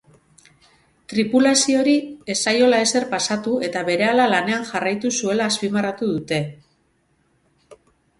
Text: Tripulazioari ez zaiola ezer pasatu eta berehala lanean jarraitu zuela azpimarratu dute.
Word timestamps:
Tripulazioari 1.11 1.91
ez 2.33 2.35
zaiola 2.51 2.79
ezer 2.85 3.05
pasatu 3.11 3.53
eta 3.67 3.83
berehala 3.89 4.25
lanean 4.31 4.65
jarraitu 4.71 5.13
zuela 5.19 5.51
azpimarratu 5.53 6.09
dute. 6.15 6.41